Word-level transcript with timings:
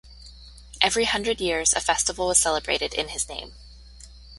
Every 0.81 1.03
hundred 1.05 1.39
years, 1.39 1.73
a 1.73 1.79
festival 1.79 2.25
was 2.25 2.39
celebrated 2.39 2.95
in 2.95 3.09
his 3.09 3.29
name. 3.29 3.53